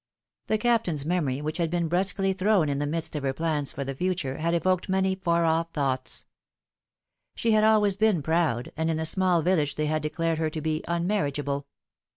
The 0.47 0.57
Captain's 0.57 1.05
memory, 1.05 1.41
which 1.43 1.57
had 1.59 1.69
been 1.69 1.87
brusquely 1.87 2.33
thrown 2.33 2.69
in 2.69 2.79
the 2.79 2.87
midst 2.87 3.15
of 3.15 3.21
her 3.21 3.33
plans 3.33 3.71
for 3.71 3.83
the 3.83 3.93
future, 3.93 4.37
had 4.37 4.55
evoked 4.55 4.89
many 4.89 5.13
far 5.13 5.45
off 5.45 5.69
thoughts. 5.73 6.25
She 7.35 7.51
had 7.51 7.63
always 7.63 7.97
been 7.97 8.23
proud, 8.23 8.71
and 8.75 8.89
in 8.89 8.97
the 8.97 9.05
small 9.05 9.43
village 9.43 9.75
they 9.75 9.85
had 9.85 10.01
declared 10.01 10.39
her 10.39 10.49
to 10.49 10.59
be 10.59 10.83
unmarriageable." 10.87 11.67